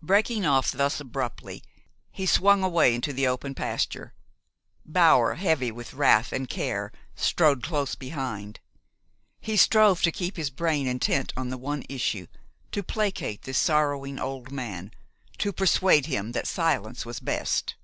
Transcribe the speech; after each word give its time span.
Breaking 0.00 0.46
off 0.46 0.70
thus 0.70 1.00
abruptly, 1.00 1.60
he 2.12 2.24
swung 2.24 2.62
away 2.62 2.94
into 2.94 3.12
the 3.12 3.26
open 3.26 3.52
pasture. 3.52 4.14
Bower, 4.84 5.34
heavy 5.34 5.72
with 5.72 5.92
wrath 5.92 6.32
and 6.32 6.48
care, 6.48 6.92
strode 7.16 7.64
close 7.64 7.96
behind. 7.96 8.60
He 9.40 9.56
strove 9.56 10.02
to 10.02 10.12
keep 10.12 10.36
his 10.36 10.50
brain 10.50 10.86
intent 10.86 11.32
on 11.36 11.48
the 11.48 11.58
one 11.58 11.82
issue, 11.88 12.28
to 12.70 12.84
placate 12.84 13.42
this 13.42 13.58
sorrowing 13.58 14.20
old 14.20 14.52
man, 14.52 14.92
to 15.38 15.52
persuade 15.52 16.06
him 16.06 16.30
that 16.30 16.46
silence 16.46 17.04
was 17.04 17.18
best. 17.18 17.74